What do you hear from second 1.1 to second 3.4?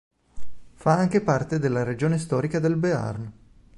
parte della regione storica del Béarn.